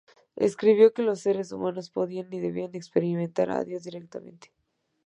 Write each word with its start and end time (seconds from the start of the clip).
Escribió 0.37 0.95
que 0.95 1.03
los 1.03 1.19
seres 1.19 1.51
humanos 1.51 1.91
podían 1.91 2.33
y 2.33 2.39
debían 2.39 2.73
experimentar 2.73 3.51
a 3.51 3.63
Dios 3.63 3.83
directamente. 3.83 4.51